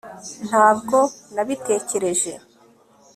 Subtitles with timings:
[0.47, 0.97] Ntabwo
[1.33, 2.31] nabitekereje